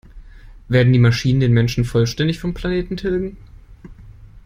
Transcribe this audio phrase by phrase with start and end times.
[0.67, 3.37] Werden die Maschinen den Menschen vollständig vom Planeten tilgen?